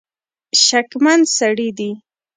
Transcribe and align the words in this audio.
شکمن 0.65 1.19
سړي 1.37 1.69
دي. 1.77 1.91